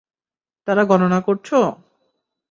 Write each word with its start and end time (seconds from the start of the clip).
তারা 0.67 0.83
গননা 0.85 1.19
করছো? 1.21 1.59